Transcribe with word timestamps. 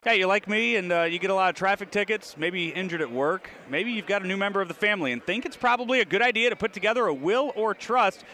Hey, 0.02 0.19
you 0.19 0.27
like 0.27 0.46
me 0.46 0.77
and 0.77 0.93
uh, 0.93 1.05
you 1.05 1.19
get 1.19 1.30
a 1.30 1.34
lot 1.34 1.48
of 1.48 1.56
traffic 1.56 1.91
tickets, 1.91 2.37
maybe 2.37 2.69
injured 2.69 3.01
at 3.01 3.10
work, 3.10 3.48
maybe 3.70 3.93
you've 3.93 4.06
got 4.06 4.23
a 4.23 4.27
new 4.27 4.37
member 4.37 4.60
of 4.60 4.69
the 4.69 4.74
family 4.74 5.12
and 5.12 5.24
think 5.24 5.46
it's 5.46 5.56
probably 5.56 6.01
a 6.01 6.05
good 6.05 6.20
idea 6.20 6.51
to 6.51 6.56
put 6.56 6.74
together 6.74 7.06
a 7.06 7.15
will 7.15 7.51
or 7.56 7.73
trust 7.73 8.27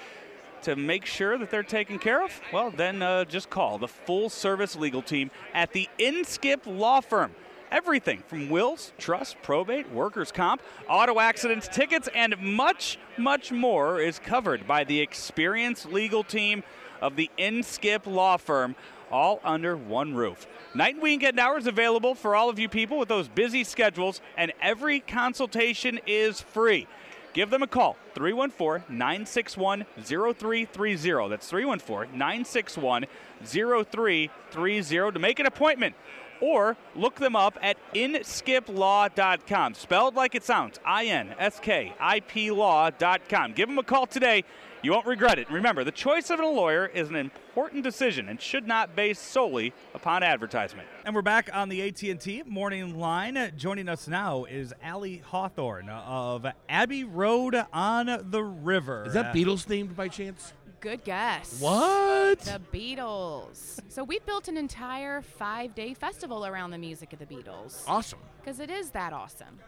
to 0.63 0.75
make 0.75 1.07
sure 1.07 1.39
that 1.39 1.53
they're 1.53 1.63
taken 1.63 2.01
care 2.01 2.25
of? 2.25 2.33
Well, 2.53 2.73
then 2.73 3.01
uh, 3.01 3.25
just 3.25 3.49
call 3.49 3.79
the 3.79 3.87
full 3.87 4.29
service 4.29 4.75
legal 4.75 5.03
team 5.03 5.31
at 5.55 5.73
the 5.73 5.89
Inskip 6.01 6.63
Law 6.67 7.01
Firm. 7.01 7.31
Everything 7.73 8.23
from 8.29 8.49
wills, 8.49 8.93
trust, 8.97 9.37
probate, 9.43 9.91
workers' 9.91 10.31
comp, 10.31 10.63
auto 10.89 11.19
accidents, 11.19 11.67
tickets, 11.69 12.09
and 12.15 12.39
much, 12.41 12.99
much 13.19 13.51
more 13.51 14.01
is 14.01 14.19
covered 14.21 14.67
by 14.67 14.85
the 14.85 15.01
experienced 15.01 15.87
legal 15.87 16.23
team 16.23 16.63
of 17.01 17.17
the 17.17 17.31
Inskip 17.39 18.07
Law 18.07 18.37
Firm, 18.37 18.77
all 19.11 19.41
under 19.45 19.77
one 19.77 20.15
roof. 20.15 20.47
Night 20.75 20.95
and 20.95 21.03
weekend 21.03 21.41
hours 21.41 21.67
available 21.67 22.15
for 22.15 22.37
all 22.37 22.49
of 22.49 22.59
you 22.59 22.69
people 22.69 22.99
with 22.99 23.09
those 23.09 23.29
busy 23.29 23.65
schedules, 23.65 24.21
and 24.37 24.53
every 24.61 25.01
consultation 25.01 25.99
is 26.07 26.41
free. 26.41 26.87
Give 27.33 27.51
them 27.51 27.63
a 27.63 27.67
call, 27.67 27.97
314 28.15 28.97
961 28.97 29.85
0330. 30.03 31.29
That's 31.29 31.47
314 31.49 32.17
961 32.17 33.07
0330 33.45 35.13
to 35.13 35.19
make 35.19 35.39
an 35.39 35.45
appointment. 35.45 35.95
Or 36.41 36.77
look 36.95 37.17
them 37.17 37.37
up 37.37 37.59
at 37.63 37.77
inskiplaw.com. 37.95 39.75
Spelled 39.75 40.15
like 40.15 40.35
it 40.35 40.45
sounds 40.45 40.79
I 40.85 41.07
N 41.07 41.35
S 41.39 41.61
K 41.61 41.95
I 41.99 42.21
P 42.21 42.51
law.com. 42.51 43.53
Give 43.53 43.69
them 43.69 43.79
a 43.79 43.83
call 43.83 44.07
today. 44.07 44.45
You 44.83 44.93
won't 44.93 45.07
regret 45.07 45.39
it. 45.39 45.51
Remember, 45.51 45.83
the 45.83 45.91
choice 45.91 46.31
of 46.31 46.39
a 46.39 46.47
lawyer 46.47 46.87
is 46.87 47.09
an 47.09 47.17
important 47.17 47.83
decision 47.83 48.29
and 48.29 48.41
should 48.41 48.69
not 48.69 48.95
base 48.95 49.19
solely 49.19 49.73
upon 49.95 50.23
advertisement. 50.23 50.87
And 51.05 51.13
we're 51.15 51.23
back 51.23 51.51
on 51.53 51.69
the 51.69 51.89
AT&T 51.89 52.45
morning 52.47 52.97
line. 52.97 53.53
Joining 53.57 53.89
us 53.89 54.07
now 54.07 54.45
is 54.45 54.73
Ali 54.85 55.19
Hawthorne 55.19 55.89
of 55.89 56.47
Abbey 56.69 57.03
Road 57.03 57.57
on 57.73 58.31
the 58.31 58.45
River. 58.45 59.05
Is 59.07 59.15
that 59.15 59.35
Beatles 59.35 59.67
themed 59.67 59.97
by 59.97 60.07
chance? 60.07 60.53
Good 60.87 61.03
guess. 61.03 61.61
What? 61.61 62.39
The 62.43 62.61
Beatles. 62.73 63.81
so 63.89 64.05
we 64.05 64.21
built 64.21 64.47
an 64.47 64.57
entire 64.57 65.21
five 65.21 65.75
day 65.75 65.95
festival 65.95 66.47
around 66.47 66.71
the 66.71 66.79
music 66.79 67.13
of 67.13 67.19
the 67.19 67.27
Beatles 67.27 67.83
Awesome. 67.89 68.21
because 68.41 68.61
it 68.61 68.71
is 68.71 68.91
that 68.91 69.13
awesome. 69.13 69.59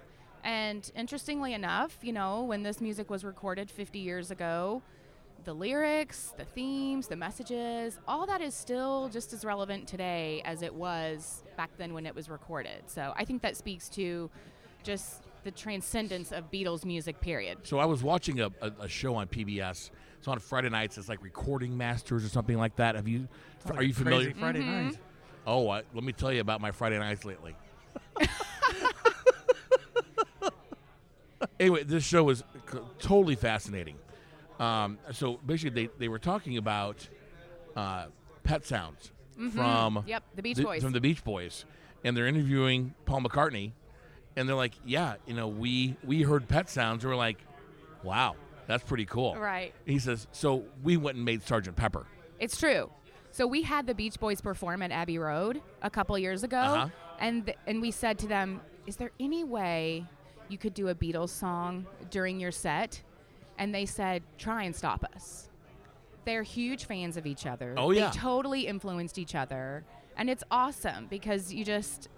And 0.44 0.88
interestingly 0.94 1.54
enough, 1.54 1.98
you 2.02 2.12
know, 2.12 2.44
when 2.44 2.62
this 2.62 2.80
music 2.80 3.10
was 3.10 3.24
recorded 3.24 3.68
50 3.68 3.98
years 3.98 4.30
ago, 4.30 4.80
the 5.42 5.52
lyrics, 5.52 6.34
the 6.36 6.44
themes, 6.44 7.08
the 7.08 7.16
messages, 7.16 7.98
all 8.06 8.24
that 8.26 8.40
is 8.40 8.54
still 8.54 9.08
just 9.08 9.32
as 9.32 9.44
relevant 9.44 9.88
today 9.88 10.40
as 10.44 10.62
it 10.62 10.72
was 10.72 11.42
back 11.56 11.70
then 11.78 11.94
when 11.94 12.06
it 12.06 12.14
was 12.14 12.28
recorded. 12.30 12.84
So 12.86 13.12
I 13.16 13.24
think 13.24 13.42
that 13.42 13.56
speaks 13.56 13.88
to 13.88 14.30
just 14.84 15.24
the 15.44 15.50
transcendence 15.50 16.32
of 16.32 16.50
Beatles 16.50 16.84
music, 16.84 17.20
period. 17.20 17.58
So 17.62 17.78
I 17.78 17.84
was 17.84 18.02
watching 18.02 18.40
a, 18.40 18.50
a, 18.60 18.72
a 18.80 18.88
show 18.88 19.14
on 19.16 19.26
PBS. 19.28 19.90
It's 20.18 20.28
on 20.28 20.38
Friday 20.40 20.68
nights. 20.68 20.98
It's 20.98 21.08
like 21.08 21.22
Recording 21.22 21.76
Masters 21.76 22.24
or 22.24 22.28
something 22.28 22.56
like 22.58 22.76
that. 22.76 22.94
Have 22.96 23.06
you? 23.08 23.28
are 23.74 23.82
you 23.82 23.94
familiar? 23.94 24.26
Crazy 24.32 24.40
Friday 24.40 24.60
Mm-hmm. 24.60 24.86
night. 24.88 24.98
Oh, 25.46 25.68
I, 25.70 25.82
let 25.94 26.04
me 26.04 26.12
tell 26.12 26.32
you 26.32 26.40
about 26.40 26.60
my 26.60 26.70
Friday 26.72 26.98
nights 26.98 27.24
lately. 27.24 27.54
anyway, 31.60 31.84
this 31.84 32.04
show 32.04 32.24
was 32.24 32.42
c- 32.70 32.78
totally 32.98 33.36
fascinating. 33.36 33.96
Um, 34.58 34.98
so 35.12 35.38
basically, 35.46 35.86
they, 35.86 35.92
they 35.98 36.08
were 36.08 36.18
talking 36.18 36.56
about 36.56 37.08
uh, 37.76 38.06
pet 38.42 38.66
sounds 38.66 39.12
from 39.54 40.02
Yep, 40.06 40.22
the 40.34 40.42
Beach 40.42 40.56
the- 40.56 40.64
Boys. 40.64 40.82
from 40.82 40.92
the 40.92 41.00
Beach 41.00 41.22
Boys, 41.22 41.64
and 42.04 42.16
they're 42.16 42.26
interviewing 42.26 42.94
Paul 43.06 43.20
McCartney, 43.22 43.70
and 44.36 44.48
they're 44.48 44.56
like, 44.56 44.74
"Yeah, 44.84 45.14
you 45.26 45.34
know, 45.34 45.48
we 45.48 45.96
we 46.04 46.22
heard 46.22 46.48
pet 46.48 46.68
sounds, 46.70 47.04
and 47.04 47.10
we're 47.12 47.16
like, 47.16 47.38
wow, 48.02 48.36
that's 48.66 48.84
pretty 48.84 49.04
cool." 49.06 49.36
Right. 49.36 49.74
He 49.84 49.98
says, 49.98 50.26
"So 50.32 50.64
we 50.82 50.96
went 50.96 51.16
and 51.16 51.24
made 51.24 51.42
Sergeant 51.42 51.76
Pepper." 51.76 52.06
It's 52.38 52.58
true. 52.58 52.90
So 53.30 53.46
we 53.46 53.62
had 53.62 53.86
the 53.86 53.94
Beach 53.94 54.18
Boys 54.18 54.40
perform 54.40 54.82
at 54.82 54.90
Abbey 54.90 55.18
Road 55.18 55.60
a 55.82 55.90
couple 55.90 56.18
years 56.18 56.42
ago, 56.44 56.56
Uh-huh. 56.56 56.88
and 57.20 57.46
th- 57.46 57.58
and 57.66 57.80
we 57.80 57.90
said 57.90 58.18
to 58.20 58.26
them, 58.26 58.60
"Is 58.86 58.96
there 58.96 59.10
any 59.20 59.44
way 59.44 60.06
you 60.48 60.56
could 60.58 60.74
do 60.74 60.88
a 60.88 60.94
Beatles 60.94 61.28
song 61.30 61.86
during 62.10 62.40
your 62.40 62.50
set?" 62.52 63.02
And 63.58 63.74
they 63.74 63.86
said, 63.86 64.22
"Try 64.38 64.62
and 64.64 64.74
stop 64.74 65.04
us." 65.14 65.50
They're 66.24 66.42
huge 66.42 66.84
fans 66.84 67.16
of 67.16 67.26
each 67.26 67.46
other. 67.46 67.74
Oh, 67.78 67.90
yeah. 67.90 68.10
They 68.10 68.18
totally 68.18 68.66
influenced 68.66 69.18
each 69.18 69.34
other, 69.34 69.84
and 70.16 70.28
it's 70.28 70.44
awesome 70.50 71.06
because 71.06 71.52
you 71.54 71.64
just, 71.64 72.08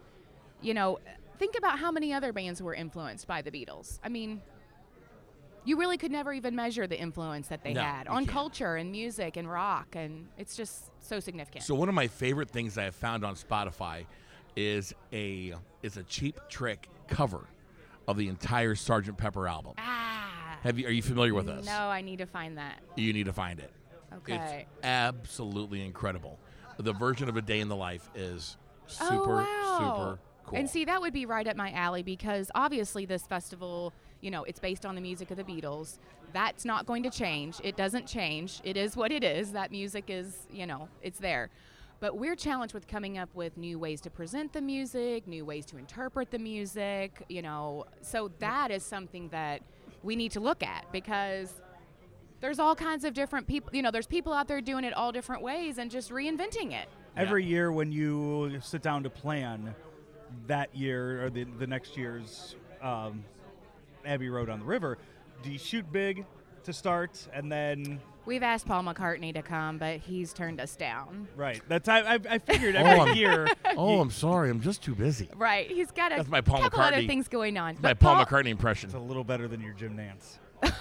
you 0.60 0.74
know, 0.74 0.98
think 1.40 1.56
about 1.58 1.78
how 1.80 1.90
many 1.90 2.12
other 2.12 2.32
bands 2.32 2.62
were 2.62 2.74
influenced 2.74 3.26
by 3.26 3.42
the 3.42 3.50
Beatles. 3.50 3.98
I 4.04 4.08
mean. 4.08 4.40
You 5.62 5.76
really 5.76 5.98
could 5.98 6.10
never 6.10 6.32
even 6.32 6.56
measure 6.56 6.86
the 6.86 6.98
influence 6.98 7.48
that 7.48 7.62
they 7.62 7.74
No, 7.74 7.82
had 7.82 8.08
on 8.08 8.24
can't. 8.24 8.28
culture 8.28 8.76
and 8.76 8.90
music 8.90 9.36
and 9.36 9.48
rock, 9.50 9.88
and 9.94 10.26
it's 10.38 10.56
just 10.56 10.90
so 11.00 11.20
significant. 11.20 11.64
So 11.64 11.74
one 11.74 11.90
of 11.90 11.94
my 11.94 12.06
favorite 12.06 12.48
things 12.48 12.78
I 12.78 12.84
have 12.84 12.94
found 12.94 13.26
on 13.26 13.34
Spotify 13.34 14.06
is 14.56 14.94
a 15.12 15.52
is 15.82 15.98
a 15.98 16.02
cheap 16.04 16.40
trick 16.48 16.88
cover 17.08 17.46
of 18.08 18.16
the 18.16 18.28
entire 18.28 18.74
Sergeant 18.74 19.18
Pepper 19.18 19.46
album. 19.46 19.74
ah, 19.76 20.56
Have 20.62 20.78
you? 20.78 20.86
Are 20.86 20.90
you 20.90 21.02
familiar 21.02 21.34
with 21.34 21.44
this? 21.44 21.66
no, 21.66 21.72
I 21.72 22.00
need 22.00 22.20
to 22.20 22.26
find 22.26 22.56
that. 22.56 22.80
You 22.96 23.12
need 23.12 23.26
to 23.26 23.34
find 23.34 23.60
it. 23.60 23.70
Okay. 24.14 24.36
It's 24.66 24.68
absolutely 24.82 25.84
incredible. 25.84 26.38
The 26.78 26.94
version 26.94 27.28
of 27.28 27.36
a 27.36 27.42
day 27.42 27.60
in 27.60 27.68
the 27.68 27.76
life 27.76 28.08
is 28.14 28.56
super 28.86 29.12
oh, 29.12 29.44
wow. 29.44 29.78
super 29.78 30.20
cool. 30.46 30.58
And 30.58 30.68
see, 30.68 30.84
that 30.84 31.00
would 31.00 31.12
be 31.12 31.26
right 31.26 31.46
up 31.46 31.56
my 31.56 31.72
alley 31.72 32.02
because 32.02 32.50
obviously 32.54 33.06
this 33.06 33.26
festival, 33.26 33.92
you 34.20 34.30
know, 34.30 34.44
it's 34.44 34.60
based 34.60 34.84
on 34.86 34.94
the 34.94 35.00
music 35.00 35.30
of 35.30 35.36
the 35.36 35.44
Beatles. 35.44 35.98
That's 36.32 36.64
not 36.64 36.86
going 36.86 37.02
to 37.02 37.10
change. 37.10 37.56
It 37.62 37.76
doesn't 37.76 38.06
change. 38.06 38.60
It 38.64 38.76
is 38.76 38.96
what 38.96 39.12
it 39.12 39.24
is. 39.24 39.52
That 39.52 39.70
music 39.70 40.04
is, 40.08 40.46
you 40.52 40.66
know, 40.66 40.88
it's 41.02 41.18
there. 41.18 41.50
But 41.98 42.16
we're 42.16 42.36
challenged 42.36 42.72
with 42.72 42.88
coming 42.88 43.18
up 43.18 43.28
with 43.34 43.58
new 43.58 43.78
ways 43.78 44.00
to 44.02 44.10
present 44.10 44.52
the 44.52 44.62
music, 44.62 45.26
new 45.26 45.44
ways 45.44 45.66
to 45.66 45.76
interpret 45.76 46.30
the 46.30 46.38
music, 46.38 47.24
you 47.28 47.42
know. 47.42 47.84
So 48.00 48.30
that 48.38 48.70
is 48.70 48.82
something 48.82 49.28
that 49.30 49.60
we 50.02 50.16
need 50.16 50.32
to 50.32 50.40
look 50.40 50.62
at 50.62 50.90
because 50.92 51.60
there's 52.40 52.58
all 52.58 52.74
kinds 52.74 53.04
of 53.04 53.12
different 53.12 53.46
people, 53.46 53.70
you 53.74 53.82
know, 53.82 53.90
there's 53.90 54.06
people 54.06 54.32
out 54.32 54.48
there 54.48 54.62
doing 54.62 54.84
it 54.84 54.94
all 54.94 55.12
different 55.12 55.42
ways 55.42 55.76
and 55.76 55.90
just 55.90 56.10
reinventing 56.10 56.72
it. 56.72 56.88
Every 57.16 57.44
year 57.44 57.70
when 57.70 57.92
you 57.92 58.58
sit 58.62 58.80
down 58.80 59.02
to 59.02 59.10
plan 59.10 59.74
that 60.46 60.74
year 60.76 61.24
or 61.24 61.30
the, 61.30 61.44
the 61.58 61.66
next 61.66 61.96
year's 61.96 62.54
um, 62.82 63.24
Abbey 64.04 64.28
Road 64.28 64.48
on 64.48 64.60
the 64.60 64.64
River, 64.64 64.98
do 65.42 65.50
you 65.50 65.58
shoot 65.58 65.90
big 65.92 66.24
to 66.64 66.72
start 66.72 67.26
and 67.32 67.50
then 67.50 68.00
We've 68.26 68.42
asked 68.42 68.66
Paul 68.66 68.82
McCartney 68.84 69.32
to 69.34 69.40
come, 69.42 69.78
but 69.78 69.98
he's 70.00 70.34
turned 70.34 70.60
us 70.60 70.76
down. 70.76 71.26
right? 71.36 71.60
That's 71.68 71.88
I 71.88 72.00
I, 72.00 72.18
I 72.28 72.38
figured 72.38 72.76
Oh, 72.76 72.80
every 72.80 73.00
I'm- 73.00 73.16
year. 73.16 73.48
oh, 73.76 73.94
you- 73.94 74.00
I'm 74.00 74.10
sorry. 74.10 74.50
I'm 74.50 74.60
just 74.60 74.82
too 74.82 74.94
busy. 74.94 75.28
Right, 75.36 75.68
he's 75.70 75.90
got 75.90 76.12
a 76.12 76.16
That's 76.16 76.28
my 76.28 76.42
Paul 76.42 76.60
couple 76.60 76.80
other 76.80 76.96
McCartney- 76.98 77.06
things 77.06 77.28
going 77.28 77.56
on. 77.56 77.74
My 77.76 77.94
But 77.94 77.98
Paul 78.00 78.22
McCartney 78.24 78.50
impression. 78.50 78.88
it's 78.90 78.94
a 78.94 79.00
little 79.00 79.24
better 79.24 79.48
than 79.48 79.60
your 79.62 79.72
Jim 79.72 79.96
Nantz. 79.96 80.38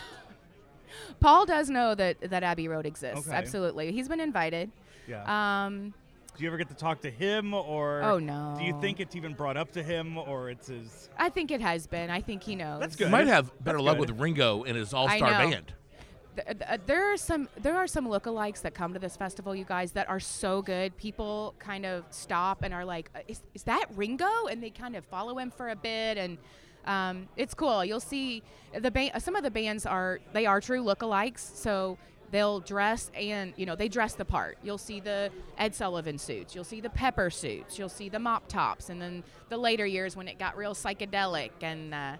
Paul 1.22 1.46
does 1.46 1.70
know 1.70 1.96
that 1.96 2.18
that 2.30 2.44
Abbey 2.44 2.68
Road 2.68 2.86
exists. 2.86 3.28
Okay. 3.28 3.36
Absolutely, 3.36 3.92
he's 3.92 4.08
been 4.08 4.20
invited. 4.20 4.70
Yeah. 5.08 5.66
Um, 5.66 5.94
do 6.40 6.46
you 6.46 6.50
ever 6.50 6.58
get 6.58 6.70
to 6.70 6.74
talk 6.74 7.02
to 7.02 7.12
him 7.12 7.54
or? 7.54 8.02
Oh, 8.02 8.18
no. 8.18 8.56
Do 8.58 8.64
you 8.64 8.80
think 8.80 9.02
it's 9.02 9.14
even 9.14 9.34
brought 9.34 9.58
up 9.58 9.74
to 9.74 9.84
him 9.84 10.18
or 10.18 10.50
it's 10.50 10.68
his? 10.68 11.10
I 11.18 11.28
think 11.28 11.52
it 11.52 11.60
has 11.60 11.86
been. 11.86 12.10
I 12.10 12.22
think 12.22 12.44
he 12.44 12.56
knows. 12.56 12.80
That's 12.80 12.98
You 12.98 13.08
good. 13.08 13.12
might 13.12 13.28
have 13.28 13.48
better 13.62 13.78
That's 13.78 13.86
luck 13.86 13.98
good. 13.98 14.10
with 14.12 14.20
Ringo 14.22 14.64
and 14.64 14.78
his 14.78 14.94
all-star 14.94 15.32
know. 15.32 15.50
band. 15.50 15.74
th- 16.38 16.58
th- 16.60 16.80
there 16.86 17.12
are 17.12 17.18
some 17.18 17.50
there 17.62 17.76
are 17.76 17.88
some 17.88 18.08
lookalikes 18.08 18.62
that 18.62 18.74
come 18.74 18.94
to 18.94 19.00
this 19.00 19.18
festival, 19.18 19.54
you 19.54 19.66
guys, 19.66 19.92
that 19.92 20.08
are 20.08 20.22
so 20.22 20.62
good. 20.62 20.96
People 20.96 21.56
kind 21.60 21.86
of 21.86 22.06
stop 22.10 22.64
and 22.64 22.74
are 22.74 22.86
like, 22.86 23.10
"Uh, 23.14 23.20
"Is, 23.28 23.42
is 23.54 23.64
that 23.64 23.88
Ringo?" 23.96 24.46
And 24.50 24.64
they 24.64 24.70
kind 24.70 24.96
of 24.96 25.04
follow 25.04 25.38
him 25.38 25.52
for 25.52 25.68
a 25.68 25.76
bit, 25.76 26.18
and 26.18 26.38
um, 26.86 27.28
it's 27.36 27.54
cool. 27.54 27.84
You'll 27.84 28.00
see 28.00 28.44
the 28.80 28.92
ba- 28.92 29.20
some 29.20 29.36
of 29.36 29.44
the 29.44 29.52
bands 29.52 29.86
are 29.86 30.22
they 30.32 30.46
are 30.46 30.62
true 30.62 30.82
lookalikes, 30.82 31.40
so 31.40 31.98
they'll 32.32 32.60
dress 32.60 33.12
and 33.16 33.54
you 33.58 33.66
know 33.66 33.76
they 33.76 33.88
dress 33.88 34.14
the 34.16 34.26
part. 34.26 34.58
You'll 34.64 34.78
see 34.78 35.00
the 35.00 35.32
Ed 35.58 35.76
Sullivan 35.76 36.18
suits, 36.18 36.56
you'll 36.56 36.64
see 36.64 36.82
the 36.82 36.90
Pepper 36.90 37.30
suits, 37.30 37.80
you'll 37.80 37.90
see 37.90 38.10
the 38.10 38.20
mop 38.20 38.48
tops, 38.48 38.90
and 38.90 39.02
then 39.02 39.24
the 39.50 39.58
later 39.58 39.86
years 39.86 40.16
when 40.16 40.28
it 40.28 40.40
got 40.40 40.58
real 40.58 40.74
psychedelic 40.74 41.52
and. 41.62 41.94
Uh, 41.94 42.18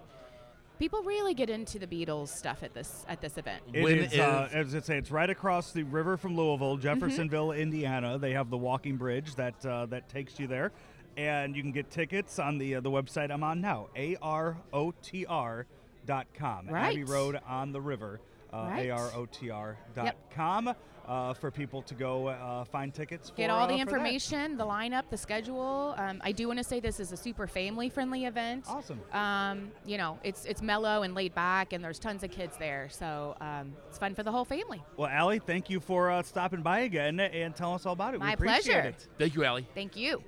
People 0.78 1.02
really 1.02 1.34
get 1.34 1.50
into 1.50 1.78
the 1.78 1.86
Beatles 1.86 2.28
stuff 2.28 2.62
at 2.62 2.72
this 2.72 3.04
at 3.06 3.20
this 3.20 3.36
event. 3.36 3.62
It 3.70 3.82
When 3.82 3.98
is, 3.98 4.18
uh, 4.18 4.48
as 4.50 4.74
I 4.74 4.80
say, 4.80 4.96
it's 4.96 5.10
right 5.10 5.28
across 5.28 5.72
the 5.72 5.82
river 5.82 6.16
from 6.16 6.34
Louisville, 6.34 6.78
Mm-hmm. 6.78 6.82
Jeffersonville, 6.82 7.52
Indiana. 7.52 8.16
They 8.16 8.32
have 8.32 8.48
the 8.48 8.56
walking 8.56 8.96
bridge 8.96 9.34
that 9.34 9.66
uh, 9.66 9.84
that 9.90 10.08
takes 10.08 10.40
you 10.40 10.46
there, 10.46 10.72
and 11.18 11.54
you 11.54 11.60
can 11.60 11.72
get 11.72 11.90
tickets 11.90 12.38
on 12.38 12.56
the 12.56 12.76
uh, 12.76 12.80
the 12.80 12.90
website 12.90 13.30
I'm 13.30 13.44
on 13.44 13.60
now, 13.60 13.88
arotr 13.94 15.64
dot 16.06 16.26
com. 16.32 16.66
Right. 16.66 16.92
Abbey 16.92 17.04
Road 17.04 17.38
on 17.46 17.72
the 17.72 17.80
river, 17.82 18.18
uh, 18.52 18.68
Right. 18.70 18.88
arotr 18.90 19.76
dot 19.94 20.16
com. 20.34 20.74
Uh, 21.08 21.34
for 21.34 21.50
people 21.50 21.82
to 21.82 21.94
go 21.94 22.28
uh, 22.28 22.62
find 22.66 22.94
tickets. 22.94 23.30
For, 23.30 23.36
Get 23.36 23.50
all 23.50 23.64
uh, 23.64 23.66
the 23.66 23.72
that. 23.72 23.80
information, 23.80 24.56
the 24.56 24.64
lineup, 24.64 25.04
the 25.10 25.16
schedule. 25.16 25.94
Um, 25.96 26.20
I 26.22 26.30
do 26.30 26.46
want 26.46 26.58
to 26.58 26.64
say 26.64 26.78
this 26.78 27.00
is 27.00 27.10
a 27.10 27.16
super 27.16 27.48
family-friendly 27.48 28.26
event. 28.26 28.66
Awesome. 28.68 29.00
Um, 29.12 29.72
you 29.84 29.98
know, 29.98 30.20
it's 30.22 30.44
it's 30.44 30.62
mellow 30.62 31.02
and 31.02 31.12
laid 31.14 31.34
back, 31.34 31.72
and 31.72 31.82
there's 31.82 31.98
tons 31.98 32.22
of 32.22 32.30
kids 32.30 32.56
there, 32.58 32.88
so 32.90 33.34
um, 33.40 33.72
it's 33.88 33.98
fun 33.98 34.14
for 34.14 34.22
the 34.22 34.30
whole 34.30 34.44
family. 34.44 34.80
Well, 34.96 35.10
Ali, 35.12 35.40
thank 35.40 35.68
you 35.68 35.80
for 35.80 36.10
uh, 36.12 36.22
stopping 36.22 36.62
by 36.62 36.80
again 36.80 37.18
and 37.18 37.56
telling 37.56 37.74
us 37.76 37.86
all 37.86 37.94
about 37.94 38.14
it. 38.14 38.20
we 38.20 38.26
My 38.26 38.34
appreciate 38.34 38.62
pleasure. 38.74 38.88
it. 38.90 39.08
Thank 39.18 39.34
you, 39.34 39.44
Ali. 39.44 39.66
Thank 39.74 39.96
you. 39.96 40.22